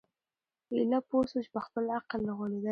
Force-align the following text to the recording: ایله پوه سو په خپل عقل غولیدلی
ایله 0.75 0.99
پوه 1.09 1.25
سو 1.31 1.37
په 1.53 1.59
خپل 1.65 1.85
عقل 1.99 2.21
غولیدلی 2.37 2.69